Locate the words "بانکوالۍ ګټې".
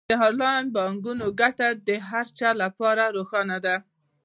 0.75-1.69